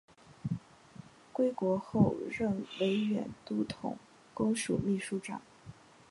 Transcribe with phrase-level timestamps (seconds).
[1.31, 3.99] 归国后任绥远都统
[4.33, 5.39] 公署秘书长。